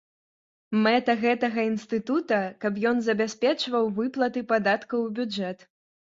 [0.85, 5.65] Мэта гэтага інстытута, каб ён забяспечваў выплаты падаткаў у бюджэт.